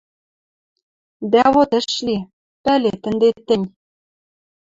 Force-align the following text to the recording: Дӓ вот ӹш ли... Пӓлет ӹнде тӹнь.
Дӓ 1.31 1.43
вот 1.53 1.71
ӹш 1.79 1.89
ли... 2.05 2.17
Пӓлет 2.63 3.01
ӹнде 3.09 3.29
тӹнь. 3.47 3.67